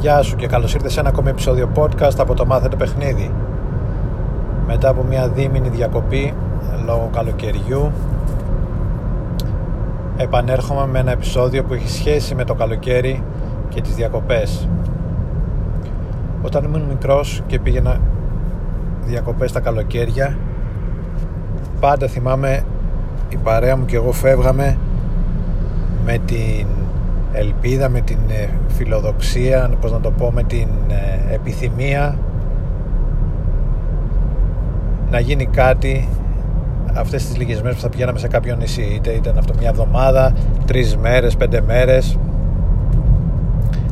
[0.00, 3.30] Γεια σου και καλώς ήρθες σε ένα ακόμη επεισόδιο podcast από το Μάθετε Παιχνίδι.
[4.66, 6.34] Μετά από μια δίμηνη διακοπή
[6.84, 7.92] λόγω καλοκαιριού
[10.16, 13.22] επανέρχομαι με ένα επεισόδιο που έχει σχέση με το καλοκαίρι
[13.68, 14.68] και τις διακοπές.
[16.42, 18.00] Όταν ήμουν μικρός και πήγαινα
[19.04, 20.38] διακοπές τα καλοκαίρια
[21.80, 22.62] πάντα θυμάμαι
[23.28, 24.78] η παρέα μου και εγώ φεύγαμε
[26.04, 26.66] με την
[27.32, 32.18] ελπίδα, με την ε, φιλοδοξία, πώς να το πω, με την ε, επιθυμία
[35.10, 36.08] να γίνει κάτι
[36.94, 40.32] αυτές τις λίγες μέρες που θα πηγαίναμε σε κάποιο νησί είτε ήταν αυτό μια εβδομάδα,
[40.66, 42.18] τρεις μέρες, πέντε μέρες.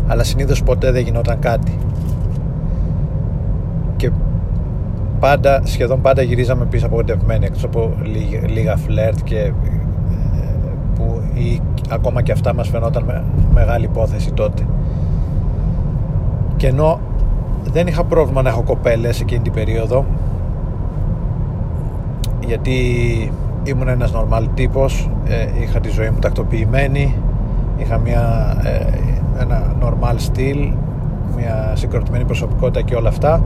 [0.07, 1.79] Αλλά συνήθως ποτέ δεν γινόταν κάτι.
[3.97, 4.11] Και
[5.21, 9.53] πάντα, σχεδόν πάντα γυρίζαμε πίσω απογοητευμένοι εκτός από λίγα, λίγα φλερτ και ε,
[10.95, 14.67] που ή, ακόμα και αυτά μας φαινόταν με, μεγάλη υπόθεση τότε.
[16.57, 17.01] Και ενώ
[17.73, 20.05] δεν είχα πρόβλημα να έχω κοπέλες εκείνη την περίοδο
[22.47, 22.73] γιατί
[23.65, 27.15] ήμουν ένας normal τύπος ε, είχα τη ζωή μου τακτοποιημένη
[27.77, 30.73] είχα μια, ε, ένα normal στυλ
[31.37, 33.43] μια συγκροτημένη προσωπικότητα και όλα αυτά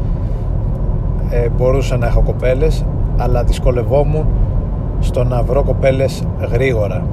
[1.30, 2.84] ε, μπορούσα να έχω κοπέλες
[3.16, 4.26] αλλά δυσκολευόμουν
[5.00, 7.04] στο να βρω κοπέλες γρήγορα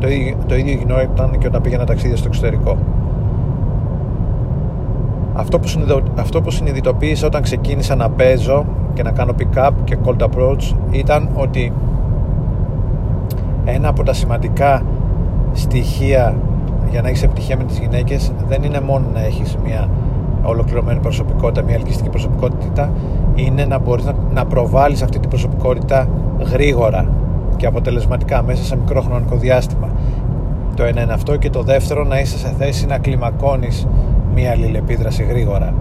[0.00, 2.76] το ίδιο, το ίδιο γινόταν και όταν πήγαινα ταξίδια στο εξωτερικό.
[5.34, 5.68] Αυτό που,
[6.16, 11.28] αυτό που συνειδητοποίησα όταν ξεκίνησα να παίζω και να κάνω pick-up και cold approach ήταν
[11.34, 11.72] ότι
[13.64, 14.82] ένα από τα σημαντικά
[15.52, 16.36] στοιχεία
[16.90, 19.88] για να έχεις επιτυχία με τις γυναίκες δεν είναι μόνο να έχεις μια
[20.42, 22.90] ολοκληρωμένη προσωπικότητα, μια ελκυστική προσωπικότητα
[23.34, 26.08] είναι να μπορείς να, να προβάλλεις αυτή την προσωπικότητα
[26.52, 27.06] γρήγορα
[27.56, 29.88] και αποτελεσματικά μέσα σε μικρό χρονικό διάστημα.
[30.76, 33.86] Το ένα είναι αυτό και το δεύτερο να είσαι σε θέση να κλιμακώνεις
[34.34, 35.74] μια αλληλεπίδραση γρήγορα.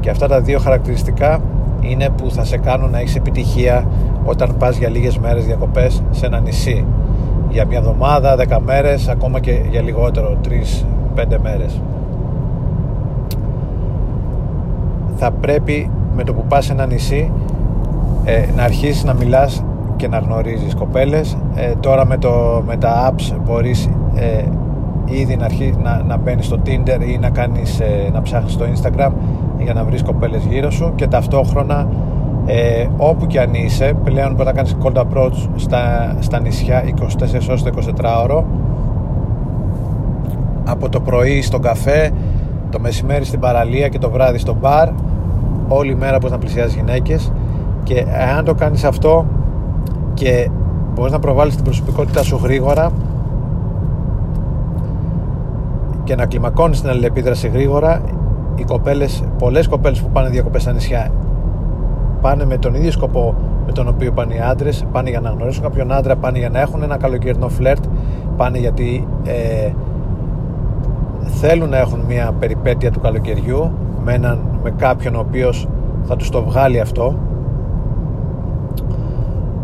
[0.00, 1.40] Και αυτά τα δύο χαρακτηριστικά
[1.80, 3.86] είναι που θα σε κάνουν να έχεις επιτυχία
[4.24, 6.84] όταν πας για λίγες μέρες διακοπές σε ένα νησί.
[7.48, 11.80] Για μια εβδομάδα, δέκα μέρες ακόμα και για λιγότερο, τρεις, πέντε μέρες.
[15.16, 17.30] Θα πρέπει με το που πας σε ένα νησί
[18.24, 19.64] ε, να αρχίσεις να μιλάς
[20.02, 21.36] και να γνωρίζεις κοπέλες.
[21.54, 24.42] Ε, τώρα με, το, με τα apps μπορείς ε,
[25.04, 28.64] ήδη να, αρχί, να, να μπαίνεις στο Tinder ή να, κάνεις, ε, να ψάχνεις στο
[28.64, 29.10] Instagram
[29.58, 31.88] για να βρεις κοπέλες γύρω σου και ταυτόχρονα
[32.46, 37.48] ε, όπου και αν είσαι πλέον μπορεί να κάνεις cold approach στα, στα νησιά 24
[37.48, 37.70] ώρες το
[38.02, 38.42] 24ωρο
[40.64, 42.10] από το πρωί στον καφέ
[42.70, 44.88] το μεσημέρι στην παραλία και το βράδυ στο μπαρ.
[45.68, 47.32] Όλη μέρα μπορείς να πλησιάζεις γυναίκες.
[47.82, 48.04] Και
[48.36, 49.26] αν το κάνεις αυτό
[50.14, 50.50] και
[50.94, 52.90] μπορείς να προβάλλεις την προσωπικότητά σου γρήγορα
[56.04, 58.00] και να κλιμακώνεις την αλληλεπίδραση γρήγορα
[58.54, 61.10] οι κοπέλες, πολλές κοπέλες που πάνε διακοπές στα νησιά
[62.20, 63.34] πάνε με τον ίδιο σκοπό
[63.66, 66.60] με τον οποίο πάνε οι άντρες πάνε για να γνωρίσουν κάποιον άντρα πάνε για να
[66.60, 67.84] έχουν ένα καλοκαιρινό φλερτ
[68.36, 69.70] πάνε γιατί ε,
[71.24, 73.70] θέλουν να έχουν μια περιπέτεια του καλοκαιριού
[74.04, 75.68] με, έναν, με κάποιον ο οποίος
[76.02, 77.14] θα τους το βγάλει αυτό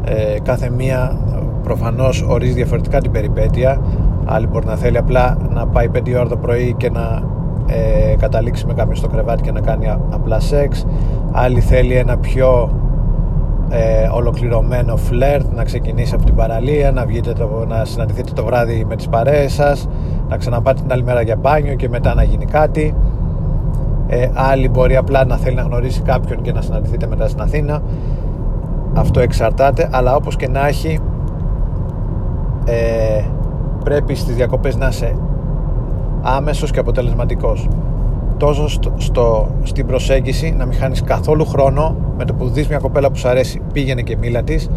[0.09, 1.19] ε, κάθε μία
[1.63, 3.81] προφανώς ορίζει διαφορετικά την περιπέτεια.
[4.25, 7.23] Άλλη μπορεί να θέλει απλά να πάει 5 ώρα το πρωί και να
[7.67, 10.87] ε, καταλήξει με κάποιον στο κρεβάτι και να κάνει απλά σεξ.
[11.33, 12.71] Άλλη θέλει ένα πιο
[13.71, 18.85] ε, ολοκληρωμένο φλερτ να ξεκινήσει από την παραλία να, βγείτε το, να συναντηθείτε το βράδυ
[18.89, 19.89] με τις παρέες σας
[20.29, 22.95] να ξαναπάτε την άλλη μέρα για μπάνιο και μετά να γίνει κάτι.
[24.09, 27.83] Ε, άλλη μπορεί απλά να θέλει να γνωρίσει κάποιον και να συναντηθείτε μετά στην Αθήνα
[28.95, 31.01] αυτό εξαρτάται αλλά όπως και να έχει
[32.65, 33.25] ε,
[33.85, 35.17] πρέπει στις διακοπές να είσαι
[36.23, 37.69] άμεσος και αποτελεσματικός.
[38.37, 42.79] Τόσο στο, στο, στην προσέγγιση να μην χάνεις καθόλου χρόνο με το που δεις μια
[42.79, 44.71] κοπέλα που σου αρέσει πήγαινε και μίλα της.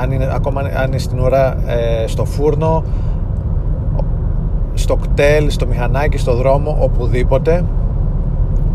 [0.00, 2.84] Αν είναι, ακόμα αν είναι στην ουρά ε, στο φούρνο
[4.74, 7.64] στο κτέλ, στο μηχανάκι, στο δρόμο οπουδήποτε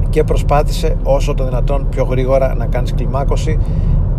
[0.09, 3.59] και προσπάθησε όσο το δυνατόν πιο γρήγορα να κάνεις κλιμάκωση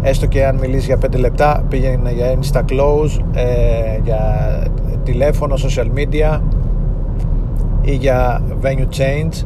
[0.08, 4.48] έστω και αν μιλήσεις για 5 λεπτά πήγαινε για insta close ε, για
[5.02, 6.40] τηλέφωνο, social media
[7.82, 9.44] ή για venue change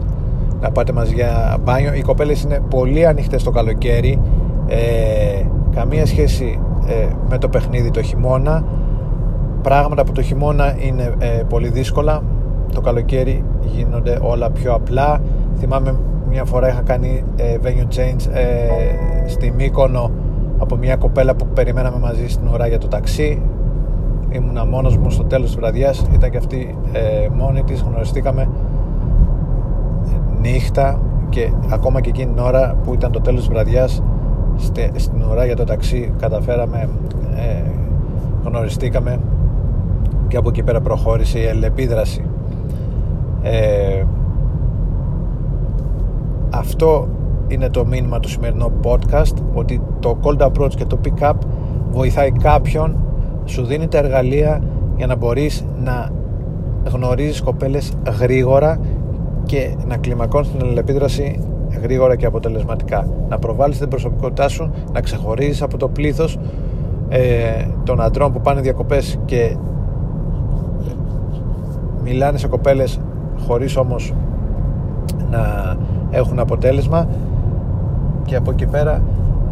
[0.60, 1.94] να πάτε μαζί για μπάνιο.
[1.94, 4.20] Οι κοπέλες είναι πολύ ανοιχτές το καλοκαίρι
[4.66, 5.42] ε,
[5.74, 8.64] καμία σχέση ε, με το παιχνίδι το χειμώνα.
[9.62, 12.22] Πράγματα που το χειμώνα είναι ε, πολύ δύσκολα.
[12.74, 15.20] Το καλοκαίρι γίνονται όλα πιο απλά.
[15.58, 15.94] Θυμάμαι
[16.28, 20.10] μια φορά είχα κάνει ε, venue change ε, στη Μύκονο
[20.60, 23.42] από μια κοπέλα που περιμέναμε μαζί στην ουρά για το ταξί.
[24.30, 26.06] Ήμουνα μόνος μου στο τέλος της βραδιάς.
[26.14, 27.80] Ήταν και αυτή ε, μόνη της.
[27.80, 28.48] Γνωριστήκαμε
[30.40, 34.02] νύχτα και ακόμα και εκείνη την ώρα που ήταν το τέλος της βραδιάς
[34.96, 36.88] στην ουρά για το ταξί καταφέραμε
[37.36, 37.62] ε,
[38.44, 39.20] γνωριστήκαμε
[40.28, 42.24] και από εκεί πέρα προχώρησε η ελεπίδραση
[43.42, 44.04] ε,
[46.50, 47.08] αυτό
[47.50, 51.35] είναι το μήνυμα του σημερινού podcast ότι το cold approach και το pick up
[51.91, 52.97] βοηθάει κάποιον
[53.44, 54.62] σου δίνει τα εργαλεία
[54.97, 56.11] για να μπορείς να
[56.93, 58.81] γνωρίζεις κοπέλες γρήγορα
[59.44, 61.44] και να κλιμακώνεις την αλληλεπίδραση
[61.82, 63.06] γρήγορα και αποτελεσματικά.
[63.29, 66.38] Να προβάλλεις την προσωπικότητά σου να ξεχωρίζεις από το πλήθος
[67.08, 69.56] ε, των αντρών που πάνε διακοπές και
[72.02, 73.00] μιλάνε σε κοπέλες
[73.47, 74.14] χωρίς όμως
[75.31, 75.76] να
[76.11, 77.08] έχουν αποτέλεσμα
[78.30, 79.02] και από εκεί πέρα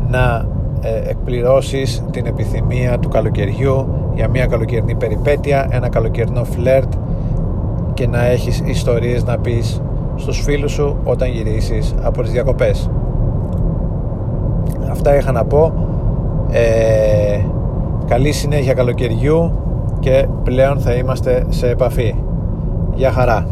[0.09, 0.47] να
[0.81, 6.93] ε, εκπληρώσεις την επιθυμία του καλοκαιριού για μια καλοκαιρινή περιπέτεια, ένα καλοκαιρινό φλερτ
[7.95, 9.83] και να έχεις ιστορίες να πεις
[10.17, 12.91] στους φίλους σου όταν γυρίσεις από τις διακοπές.
[14.91, 15.73] Αυτά είχα να πω.
[16.51, 17.41] Ε,
[18.07, 19.53] καλή συνέχεια καλοκαιριού
[20.01, 22.15] και πλέον θα είμαστε σε επαφή.
[22.95, 23.47] Γεια χαρά.